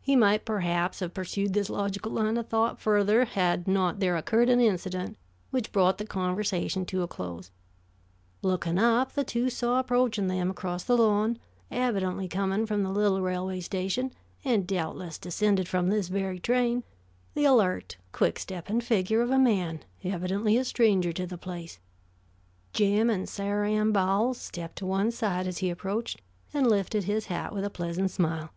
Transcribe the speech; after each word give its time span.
He 0.00 0.16
might 0.16 0.44
perhaps 0.44 0.98
have 0.98 1.14
pursued 1.14 1.52
this 1.54 1.70
logical 1.70 2.10
line 2.10 2.36
of 2.36 2.48
thought 2.48 2.80
further, 2.80 3.24
had 3.26 3.68
not 3.68 4.00
there 4.00 4.16
occurred 4.16 4.48
an 4.48 4.58
incident 4.60 5.16
which 5.52 5.70
brought 5.70 5.98
the 5.98 6.04
conversation 6.04 6.84
to 6.86 7.02
a 7.02 7.06
close. 7.06 7.52
Looking 8.42 8.76
up, 8.76 9.12
the 9.12 9.22
two 9.22 9.50
saw 9.50 9.78
approaching 9.78 10.26
them 10.26 10.50
across 10.50 10.82
the 10.82 10.96
lawn, 10.96 11.38
evidently 11.70 12.26
coming 12.26 12.66
from 12.66 12.82
the 12.82 12.90
little 12.90 13.20
railway 13.20 13.60
station, 13.60 14.12
and 14.44 14.66
doubtless 14.66 15.16
descended 15.16 15.68
from 15.68 15.90
this 15.90 16.08
very 16.08 16.40
train, 16.40 16.82
the 17.34 17.44
alert, 17.44 17.98
quick 18.10 18.40
stepping 18.40 18.80
figure 18.80 19.22
of 19.22 19.30
a 19.30 19.38
man 19.38 19.84
evidently 20.02 20.56
a 20.58 20.64
stranger 20.64 21.12
to 21.12 21.24
the 21.24 21.38
place. 21.38 21.78
Jim 22.72 23.08
and 23.08 23.28
Sarah 23.28 23.70
Ann 23.70 23.92
Bowles 23.92 24.38
stepped 24.38 24.74
to 24.78 24.86
one 24.86 25.12
side 25.12 25.46
as 25.46 25.58
he 25.58 25.70
approached 25.70 26.20
and 26.52 26.66
lifted 26.66 27.04
his 27.04 27.26
hat 27.26 27.54
with 27.54 27.64
a 27.64 27.70
pleasant 27.70 28.10
smile. 28.10 28.50